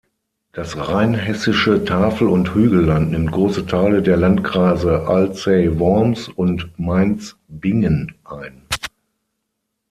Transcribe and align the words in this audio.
Das 0.53 0.75
Rheinhessische 0.75 1.85
Tafel- 1.85 2.27
und 2.27 2.55
Hügelland 2.55 3.11
nimmt 3.11 3.31
große 3.33 3.67
Teile 3.67 4.01
der 4.01 4.17
Landkreise 4.17 5.07
Alzey-Worms 5.07 6.27
und 6.27 6.69
Mainz-Bingen 6.79 8.15
ein. 8.23 8.63